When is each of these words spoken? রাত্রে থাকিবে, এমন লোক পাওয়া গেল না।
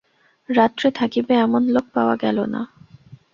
রাত্রে 0.49 0.89
থাকিবে, 0.91 1.33
এমন 1.37 1.61
লোক 1.67 1.85
পাওয়া 1.95 2.15
গেল 2.15 2.37
না। 2.45 2.61